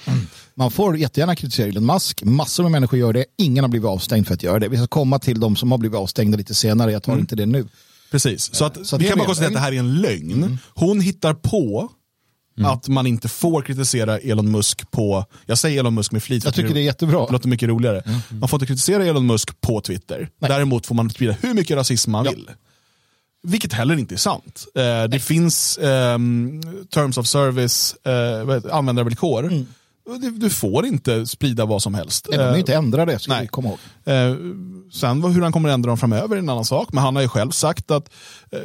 [0.62, 2.24] man får jättegärna kritisera Elon Musk.
[2.24, 3.26] Massor med människor gör det.
[3.38, 4.68] Ingen har blivit avstängd för att göra det.
[4.68, 6.92] Vi ska komma till de som har blivit avstängda lite senare.
[6.92, 7.68] Jag tar inte det nu.
[8.12, 10.58] Precis, så, att, Så vi det kan bara konstatera att det här är en lögn.
[10.74, 11.90] Hon hittar på
[12.66, 16.46] att man inte får kritisera Elon Musk på, jag säger Elon Musk med flit.
[16.46, 17.26] Jag tycker att det är jättebra.
[17.26, 18.04] Det låter mycket roligare.
[18.30, 20.30] Man får inte kritisera Elon Musk på Twitter.
[20.40, 22.32] Däremot får man sprida hur mycket rasism man Ja.
[22.32, 22.50] vill.
[23.44, 24.66] Vilket heller inte är sant.
[24.76, 29.44] Eh, det finns ehm, terms of service, eh, användarvillkor.
[29.46, 29.66] Mm.
[30.20, 32.28] Du, får inte sprida vad som helst.
[32.30, 33.42] Nej, de Eh, ju inte ändrat det, ska nej.
[33.42, 33.80] vi komma ihåg.
[34.06, 34.36] Eh,
[34.94, 36.94] sen hur han kommer ändra dem framöver är en annan sak.
[36.94, 38.10] Men han har ju själv sagt att
[38.52, 38.60] eh,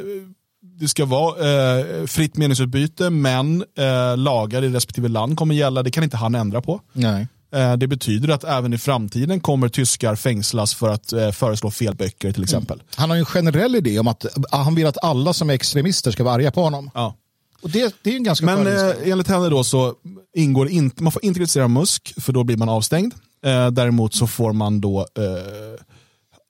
[0.79, 5.83] det ska vara eh, fritt meningsutbyte men eh, lagar i respektive land kommer gälla.
[5.83, 6.81] Det kan inte han ändra på.
[6.93, 7.27] Nej.
[7.53, 11.95] Eh, det betyder att även i framtiden kommer tyskar fängslas för att eh, föreslå fel
[11.95, 12.83] böcker till exempel.
[12.95, 16.11] Han har ju en generell idé om att han vill att alla som är extremister
[16.11, 16.91] ska vara arga på honom.
[16.93, 17.15] Ja.
[17.61, 19.95] Och det, det är en ganska Men eh, enligt henne då så
[20.35, 23.13] ingår inte, man får inte kritisera Musk för då blir man avstängd.
[23.45, 25.83] Eh, däremot så får man då eh,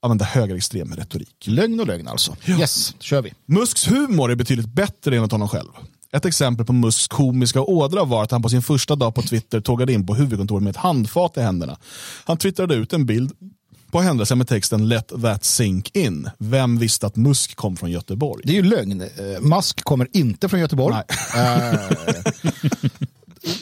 [0.02, 1.46] använda högerextrem retorik.
[1.46, 2.36] Lögn och lögn alltså.
[2.48, 3.34] Yes, då kör vi.
[3.46, 5.70] Musks humor är betydligt bättre enligt honom själv.
[6.12, 9.62] Ett exempel på Musks komiska ådra var att han på sin första dag på Twitter
[9.62, 11.78] tågade in på huvudkontoret med ett handfat i händerna.
[12.26, 13.32] Han twittrade ut en bild
[13.98, 16.30] på händelsen med texten “Let that sink in”.
[16.38, 18.44] Vem visste att Musk kom från Göteborg?
[18.46, 19.02] Det är ju lögn.
[19.02, 19.08] Eh,
[19.42, 20.96] Musk kommer inte från Göteborg.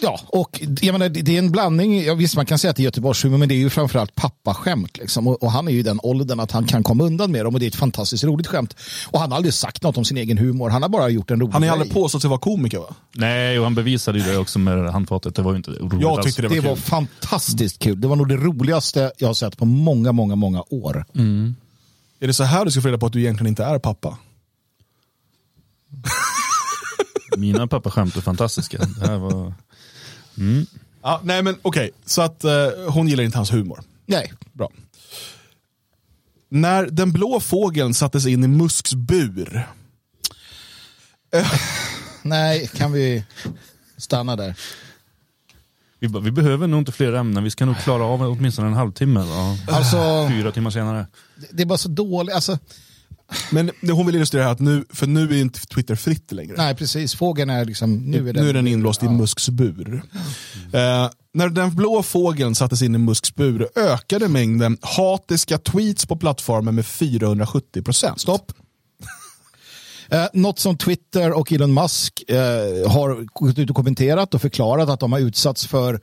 [0.02, 2.04] Ja, och jag menar, det är en blandning.
[2.04, 4.98] Ja, visst, man kan säga att det är Göteborgshumor, men det är ju framförallt pappaskämt.
[4.98, 5.28] Liksom.
[5.28, 7.54] Och, och han är ju i den åldern att han kan komma undan med dem
[7.54, 8.76] och det är ett fantastiskt roligt skämt.
[9.08, 10.70] Och han har aldrig sagt något om sin egen humor.
[10.70, 11.74] Han har bara gjort en rolig Han har grej.
[11.74, 12.96] aldrig påstått sig vara komiker va?
[13.16, 15.36] Nej, och han bevisade ju det också med handfatet.
[15.36, 16.70] Det var ju inte roligt Jag tyckte det var Det kul.
[16.70, 18.02] var fantastiskt kul.
[18.02, 21.06] Det var nog det roligaste jag har sett på många, många, många år.
[22.20, 24.18] Är det så här du ska få reda på att du egentligen inte är pappa?
[27.38, 28.78] Mina pappaskämt är fantastiska.
[28.78, 29.54] Det här var...
[31.02, 33.80] Ja, nej men okej, så att eh, hon gillar inte hans humor.
[34.06, 34.70] Nej, Bra.
[36.50, 39.68] När den blå fågeln sattes in i Musks bur
[42.22, 43.24] nej, kan vi
[43.98, 44.56] stanna där?
[46.00, 47.44] Vi, vi behöver nog inte fler ämnen.
[47.44, 49.20] Vi ska nog klara av åtminstone en halvtimme.
[49.68, 51.08] Alltså, Fyra timmar senare.
[51.52, 52.36] det är bara så dåligt.
[52.36, 52.60] Alltså,
[53.52, 56.54] Men hon vill illustrera att nu, för nu är inte Twitter fritt längre.
[56.58, 57.16] nej, precis.
[57.16, 60.04] Fågeln är liksom, nu är den, Nu är den inlåst i Musks bur.
[60.74, 66.16] Eh, när den blå fågeln sattes in i Musks bur ökade mängden hatiska tweets på
[66.16, 68.22] plattformen med 470 procent.
[68.22, 68.52] Stopp.
[70.10, 74.90] Eh, något som Twitter och Elon Musk eh, har gått ut och kommenterat och förklarat
[74.90, 76.00] att de har utsatts för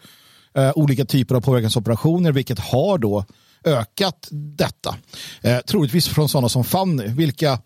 [0.54, 3.24] eh, olika typer av påverkansoperationer, vilket har då
[3.64, 4.96] ökat detta.
[5.40, 7.59] Eh, troligtvis från sådana som Fanny, vilka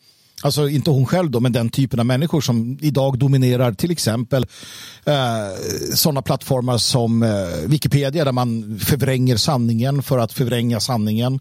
[0.42, 4.46] Alltså inte hon själv då, men den typen av människor som idag dominerar till exempel
[5.04, 5.14] eh,
[5.94, 7.30] sådana plattformar som eh,
[7.66, 11.40] Wikipedia där man förvränger sanningen för att förvränga sanningen.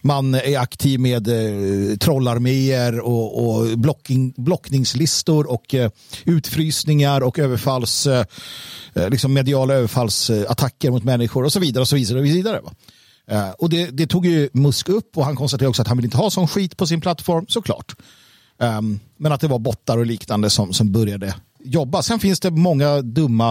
[0.00, 5.90] Man är aktiv med eh, trollarméer och, och blocking, blockningslistor och eh,
[6.24, 8.26] utfrysningar och överfalls, eh,
[8.94, 11.80] eh liksom mediala överfallsattacker mot människor och så vidare.
[11.80, 12.72] Och så vidare, och så vidare va?
[13.32, 16.04] Uh, och det, det, tog ju Musk upp och han konstaterade också att han vill
[16.04, 17.94] inte ha sån skit på sin plattform, såklart.
[18.58, 21.34] Um, men att det var bottar och liknande som, som började
[21.64, 22.02] jobba.
[22.02, 23.48] Sen finns det många dumma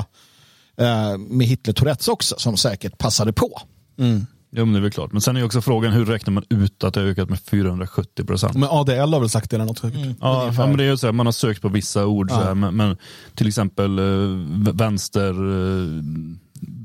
[0.82, 3.62] uh, med Hitler-Tourettes också som säkert passade på.
[4.00, 4.26] Mm.
[4.56, 5.12] Jo, men det är väl klart.
[5.12, 8.26] Men sen är också frågan hur räknar man ut att det har ökat med 470
[8.26, 8.54] procent?
[8.54, 9.84] Men ADL har väl sagt det eller något?
[9.84, 10.16] Mm.
[10.22, 12.36] Ja, ja, men det är ju så här, man har sökt på vissa ord, ja.
[12.36, 12.98] så här, men, men,
[13.36, 16.04] till exempel uh, vänster uh,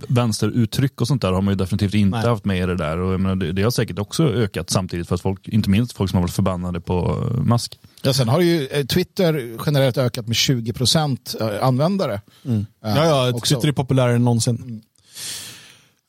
[0.09, 2.29] vänsteruttryck och sånt där har man ju definitivt inte Nej.
[2.29, 2.99] haft med i det där.
[2.99, 6.11] Och menar, det, det, har säkert också ökat samtidigt för att folk, inte minst folk
[6.11, 7.79] som har varit förbannade på uh, mask.
[8.03, 12.21] Ja, sen har ju eh, Twitter generellt ökat med 20 procent eh, användare.
[12.45, 12.67] Mm.
[12.83, 13.55] Ja, ja, också.
[13.55, 14.83] Twitter är populärare än någonsin.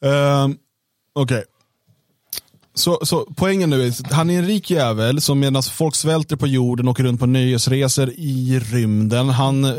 [0.04, 0.52] Mm.
[0.52, 0.56] Uh,
[1.14, 1.38] Okej.
[1.38, 1.44] Okay.
[2.74, 6.48] Så, så poängen nu är han är en rik jävel som medan folk svälter på
[6.48, 9.30] jorden åker runt på nöjesresor i rymden.
[9.30, 9.72] Han eh,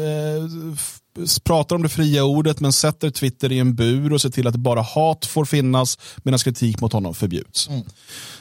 [1.45, 4.57] pratar om det fria ordet men sätter Twitter i en bur och ser till att
[4.57, 7.69] bara hat får finnas medan kritik mot honom förbjuds.
[7.69, 7.83] Mm.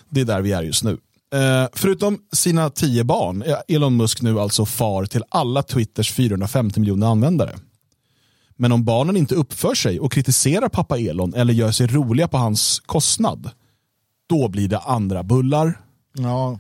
[0.10, 0.98] Det är där vi är just nu.
[1.34, 6.80] Eh, förutom sina tio barn är Elon Musk nu alltså far till alla Twitters 450
[6.80, 7.56] miljoner användare.
[8.56, 12.38] Men om barnen inte uppför sig och kritiserar pappa Elon eller gör sig roliga på
[12.38, 13.50] hans kostnad,
[14.30, 15.80] då blir det andra bullar,
[16.14, 16.60] Ja,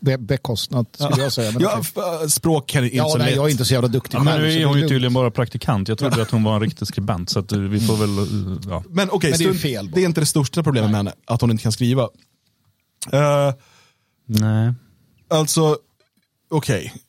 [0.00, 1.52] be bekostnad skulle jag säga.
[1.52, 1.82] Men ja,
[2.28, 3.36] språk kan inte ja, så nej, lätt.
[3.36, 5.88] Jag är inte så jävla duktig ja, Men nu är hon ju tydligen bara praktikant.
[5.88, 7.30] Jag trodde att hon var en riktig skribent.
[7.30, 8.84] Så att vi får väl, ja.
[8.88, 11.02] Men okej, okay, det, är fel det är inte det största problemet nej.
[11.02, 12.02] med henne, att hon inte kan skriva.
[12.02, 13.54] Uh,
[14.26, 14.74] nej.
[15.28, 15.76] Alltså,
[16.50, 16.78] okej.
[16.86, 17.00] Okay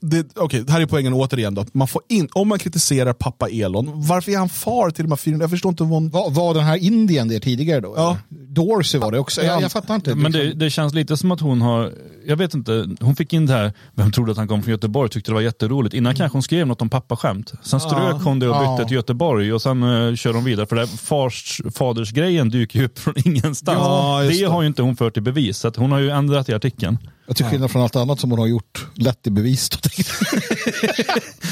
[0.00, 1.54] det, okay, här är poängen återigen.
[1.54, 1.64] Då.
[1.72, 5.16] Man får in, om man kritiserar pappa Elon, varför är han far till de här
[5.16, 5.36] fyra?
[5.40, 5.84] Jag förstår inte.
[5.84, 6.10] Hon...
[6.10, 7.94] Var, var den här Indien det tidigare då?
[7.96, 8.18] Ja.
[8.28, 9.42] Dorsey var det också.
[9.42, 10.14] Jag, jag fattar inte.
[10.14, 10.58] Men det, liksom.
[10.58, 11.92] det, känns lite som att hon har,
[12.26, 15.10] jag vet inte, hon fick in det här, vem trodde att han kom från Göteborg,
[15.10, 15.94] tyckte det var jätteroligt.
[15.94, 16.16] Innan mm.
[16.16, 17.52] kanske hon skrev något om pappaskämt.
[17.62, 18.20] Sen strök ja.
[18.24, 18.88] hon det och bytte ja.
[18.88, 20.66] till Göteborg och sen uh, kör hon vidare.
[20.66, 23.78] För det fars, fadersgrejen dyker ju upp från ingenstans.
[23.78, 26.48] Ja, det, det har ju inte hon fört i bevis, så hon har ju ändrat
[26.48, 26.98] i artikeln.
[27.28, 29.57] Jag till skillnad från allt annat som hon har gjort lätt i bevis.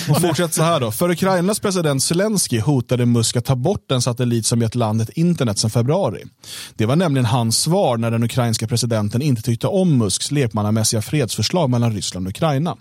[0.09, 0.93] Och fortsätter så här då.
[0.93, 5.59] För Ukrainas president Zelensky hotade Musk att ta bort den satellit som gett landet internet
[5.59, 6.25] sedan februari.
[6.75, 11.71] Det var nämligen hans svar när den ukrainska presidenten inte tyckte om Musks lekmannamässiga fredsförslag
[11.71, 12.77] mellan Ryssland och Ukraina.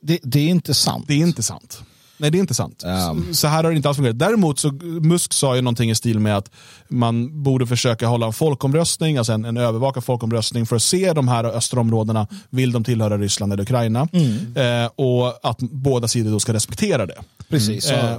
[0.00, 1.04] Det, det är inte sant.
[1.08, 1.82] Det är inte sant.
[2.18, 2.84] Nej, det är inte sant.
[3.10, 3.34] Um.
[3.34, 4.18] Så här har det inte alls fungerat.
[4.18, 6.50] Däremot så Musk sa ju någonting i stil med att
[6.88, 11.28] man borde försöka hålla en folkomröstning, alltså en, en övervakad folkomröstning för att se de
[11.28, 14.08] här östra områdena, vill de tillhöra Ryssland eller Ukraina?
[14.12, 14.84] Mm.
[14.84, 17.18] Eh, och att båda sidor då ska respektera det.
[17.48, 17.90] Precis.
[17.90, 18.06] Mm.
[18.06, 18.18] Eh,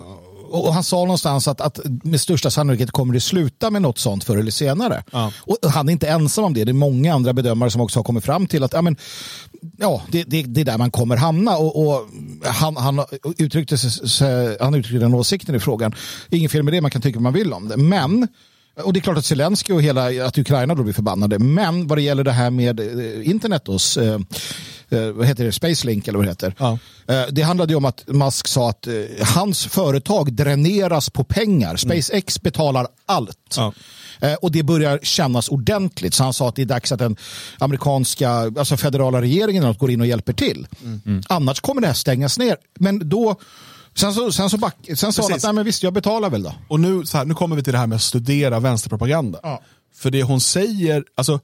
[0.51, 4.23] och han sa någonstans att, att med största sannolikhet kommer det sluta med något sånt
[4.23, 5.03] förr eller senare.
[5.11, 5.31] Ja.
[5.39, 6.63] Och han är inte ensam om det.
[6.63, 8.95] Det är många andra bedömare som också har kommit fram till att ja, men,
[9.77, 11.57] ja, det, det, det är där man kommer hamna.
[11.57, 12.07] Och, och
[12.43, 13.05] han, han,
[13.37, 13.77] uttryckte,
[14.59, 15.95] han uttryckte den åsikten i frågan.
[16.29, 17.77] Ingen fel med det, man kan tycka vad man vill om det.
[17.77, 18.27] Men
[18.83, 21.39] och det är klart att Zelensky och hela att Ukraina då blir förbannade.
[21.39, 24.19] Men vad det gäller det här med eh, internet hos, eh,
[24.89, 26.55] eh, vad heter det, Spacelink eller vad det heter.
[26.57, 26.77] Ja.
[27.07, 31.75] Eh, det handlade ju om att Musk sa att eh, hans företag dräneras på pengar.
[31.75, 32.43] SpaceX mm.
[32.43, 33.55] betalar allt.
[33.57, 33.73] Ja.
[34.19, 36.13] Eh, och det börjar kännas ordentligt.
[36.13, 37.17] Så han sa att det är dags att den
[37.57, 40.67] amerikanska, alltså federala regeringen går in och hjälper till.
[40.83, 41.01] Mm.
[41.05, 41.23] Mm.
[41.27, 42.57] Annars kommer det här stängas ner.
[42.79, 43.35] Men då
[43.99, 46.43] Sen, så, sen, så back, sen sa han att nej, men visst, jag betalar väl
[46.43, 46.53] då.
[46.67, 49.39] Och nu, så här, nu kommer vi till det här med att studera vänsterpropaganda.
[49.43, 49.61] Ja.
[49.95, 51.39] För det hon säger, alltså,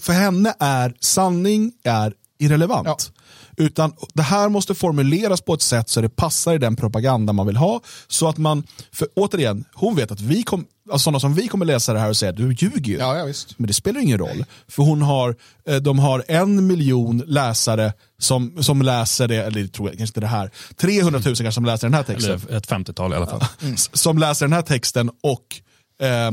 [0.00, 2.12] för henne är sanning är
[2.42, 3.12] irrelevant.
[3.16, 3.20] Ja.
[3.64, 7.46] Utan det här måste formuleras på ett sätt så det passar i den propaganda man
[7.46, 7.80] vill ha.
[8.08, 11.64] Så att man, för återigen, hon vet att vi kommer alltså sådana som vi kommer
[11.64, 12.98] läsa det här och säga du ljuger ju.
[12.98, 13.58] Ja, ja, visst.
[13.58, 14.44] Men det spelar ingen roll.
[14.68, 19.88] För hon har, eh, de har en miljon läsare som, som läser det, eller tror
[19.88, 22.40] jag kanske inte det här, 300 000 kanske som läser den här texten.
[22.48, 23.44] Eller ett 50-tal i alla fall.
[23.62, 23.76] Mm.
[23.76, 25.60] Som läser den här texten och
[26.06, 26.30] eh,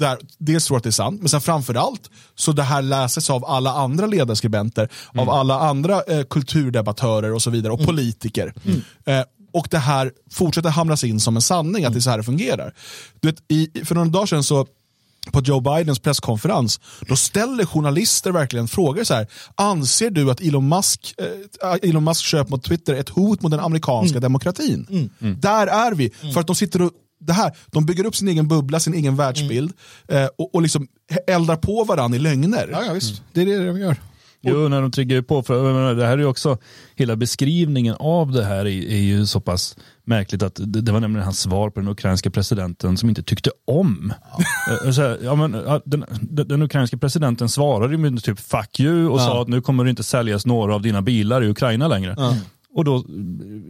[0.00, 3.44] där, dels tror att det är sant, men sen framförallt så det här läses av
[3.44, 5.28] alla andra ledarskribenter, mm.
[5.28, 7.86] av alla andra eh, kulturdebattörer och så vidare, och mm.
[7.86, 8.54] politiker.
[8.64, 8.82] Mm.
[9.04, 12.18] Eh, och det här fortsätter hamras in som en sanning, att det är så här
[12.18, 12.74] det fungerar.
[13.20, 14.66] Du vet, i, för några dagar sedan så
[15.32, 19.26] på Joe Bidens presskonferens, då ställer journalister verkligen frågor så här.
[19.54, 21.14] Anser du att Elon Musk,
[21.62, 24.22] eh, Elon Musk köp mot Twitter är ett hot mot den amerikanska mm.
[24.22, 25.10] demokratin?
[25.20, 25.40] Mm.
[25.40, 28.48] Där är vi, för att de sitter och det här, de bygger upp sin egen
[28.48, 29.72] bubbla, sin egen världsbild
[30.08, 30.24] mm.
[30.24, 30.88] eh, och, och liksom
[31.26, 32.68] eldar på varandra i lögner.
[32.72, 33.22] Ja, ja visst.
[33.32, 33.96] Det är det de gör.
[34.42, 35.42] Jo, när de ju på.
[35.42, 36.58] För, det här är ju också,
[36.94, 41.00] hela beskrivningen av det här är, är ju så pass märkligt att det, det, var
[41.00, 44.12] nämligen hans svar på den ukrainska presidenten som inte tyckte om.
[44.84, 44.92] Ja.
[44.92, 45.52] Så här, ja, men,
[45.84, 46.04] den,
[46.48, 49.24] den, ukrainska presidenten svarade med typ fuck you och ja.
[49.24, 52.16] sa att nu kommer det inte säljas några av dina bilar i Ukraina längre.
[52.74, 53.04] Och då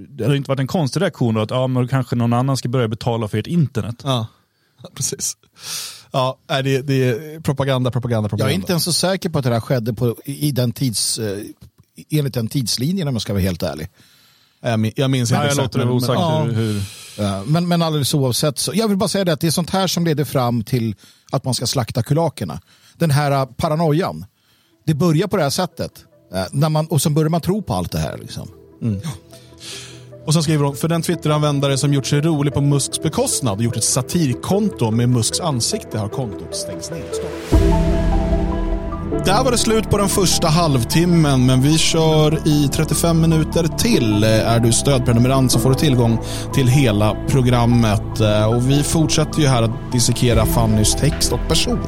[0.09, 2.69] det hade inte varit en konstig reaktion då att ja, men kanske någon annan ska
[2.69, 3.97] börja betala för ert internet.
[4.05, 4.27] Ja,
[4.95, 5.37] precis.
[6.13, 8.51] Ja, det, det är propaganda, propaganda, propaganda.
[8.51, 11.19] Jag är inte ens så säker på att det här skedde på, i den tids,
[11.19, 11.39] eh,
[12.11, 13.89] enligt den tidslinjen om jag ska vara helt ärlig.
[14.97, 16.83] Jag minns inte Nej, jag låter det osagt men, hur, hur...
[17.19, 19.71] Ja, men, men alldeles oavsett, så, jag vill bara säga det att det är sånt
[19.71, 20.95] här som leder fram till
[21.31, 22.61] att man ska slakta kulakerna.
[22.97, 24.25] Den här uh, paranoian.
[24.87, 26.05] Det börjar på det här sättet.
[26.35, 28.19] Uh, när man, och så börjar man tro på allt det här.
[28.19, 28.49] Liksom.
[28.83, 29.01] Mm.
[30.27, 33.65] Och sen skriver hon, för den Twitteranvändare som gjort sig rolig på Musks bekostnad och
[33.65, 37.90] gjort ett satirkonto med Musks ansikte har kontot stängts ner.
[39.25, 44.25] Där var det slut på den första halvtimmen, men vi kör i 35 minuter till.
[44.25, 46.19] Eh, är du stödprenumerant så får du tillgång
[46.55, 48.21] till hela programmet.
[48.21, 51.79] Eh, och vi fortsätter ju här att dissekera Fannys text och person.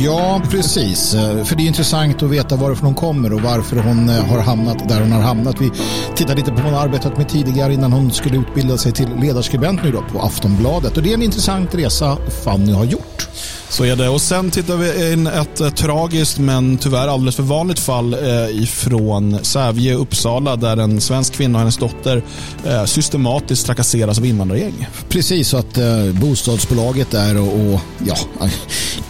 [0.00, 1.14] Ja, precis.
[1.14, 4.88] Eh, för det är intressant att veta varifrån hon kommer och varför hon har hamnat
[4.88, 5.60] där hon har hamnat.
[5.60, 5.70] Vi
[6.14, 9.82] tittade lite på vad hon arbetat med tidigare innan hon skulle utbilda sig till ledarskribent
[9.84, 10.96] nu då på Aftonbladet.
[10.96, 13.28] Och det är en intressant resa Fanny har gjort.
[13.68, 14.08] Så är det.
[14.08, 19.38] Och sen tittar vi in ett, tragiskt men tyvärr alldeles för vanligt fall eh, ifrån
[19.42, 22.22] Sävje, Uppsala där en svensk kvinna och hennes dotter
[22.66, 24.88] eh, systematiskt trakasseras av invandrargäng.
[25.08, 28.16] Precis, så att eh, bostadsbolaget är och, och, ja,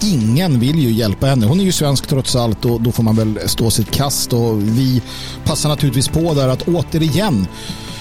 [0.02, 1.46] ingen vill ju hjälpa henne.
[1.46, 4.62] Hon är ju svensk trots allt och då får man väl stå sitt kast och
[4.62, 5.02] vi
[5.44, 7.46] passar naturligtvis på där att återigen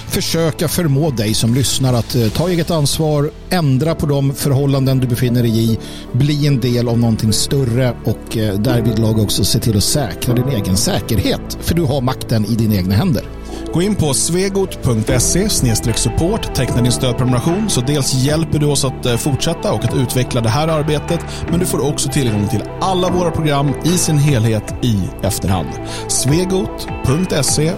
[0.08, 5.06] försöka förmå dig som lyssnar att eh, ta eget ansvar, ändra på de förhållanden du
[5.06, 5.78] befinner dig i,
[6.12, 10.48] bli en del av någonting större och eh, därvidlag också se till att säkra din
[10.48, 11.58] egen säkerhet.
[11.60, 13.24] För du har makten i dina egna händer.
[13.72, 15.48] Gå in på svegot.se
[15.94, 20.40] support, teckna din stödprenumeration så dels hjälper du oss att eh, fortsätta och att utveckla
[20.40, 24.74] det här arbetet men du får också tillgång till alla våra program i sin helhet
[24.82, 25.68] i efterhand.
[26.08, 27.72] svegot.se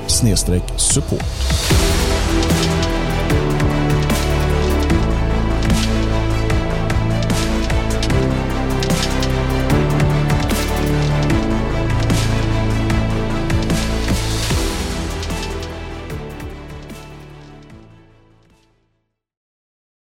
[0.77, 1.78] support.